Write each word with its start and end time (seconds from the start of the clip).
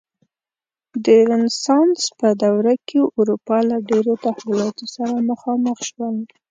د 1.05 1.07
رنسانس 1.29 1.99
په 2.19 2.27
دوره 2.43 2.73
کې 2.87 2.99
اروپا 3.19 3.57
له 3.69 3.77
ډېرو 3.89 4.13
تحولاتو 4.25 4.85
سره 4.95 5.15
مخامخ 5.29 5.77
شول. 5.89 6.15